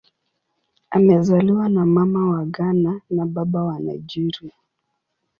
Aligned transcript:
Amezaliwa 0.91 1.69
na 1.69 1.85
Mama 1.85 2.29
wa 2.29 2.45
Ghana 2.45 2.91
na 3.09 3.25
Baba 3.25 3.63
wa 3.63 3.79
Nigeria. 3.79 4.53